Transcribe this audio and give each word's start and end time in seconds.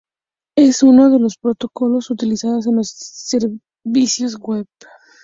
Es 0.57 0.81
uno 0.81 1.11
de 1.11 1.19
los 1.19 1.37
protocolos 1.37 2.09
utilizados 2.09 2.65
en 2.65 2.77
los 2.77 2.89
servicios 2.89 4.35
Web. 4.39 4.65